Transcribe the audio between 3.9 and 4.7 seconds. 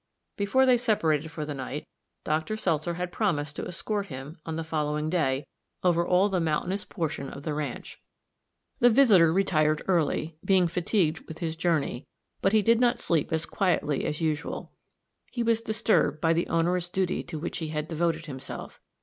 him, on the